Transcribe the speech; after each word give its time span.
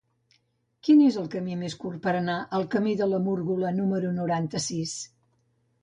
Quin 0.87 1.03
és 1.07 1.19
el 1.23 1.27
camí 1.35 1.59
més 1.65 1.77
curt 1.85 2.01
per 2.07 2.15
anar 2.21 2.39
al 2.61 2.67
camí 2.77 2.97
de 3.03 3.11
la 3.13 3.23
Múrgola 3.29 3.77
número 3.81 4.19
noranta-sis? 4.21 4.99